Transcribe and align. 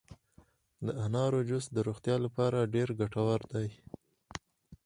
د 0.85 0.87
انارو 1.05 1.39
جوس 1.49 1.65
د 1.71 1.77
روغتیا 1.87 2.15
لپاره 2.25 2.69
ډیر 2.73 2.89
ګټور 2.99 3.39
دي. 3.53 3.67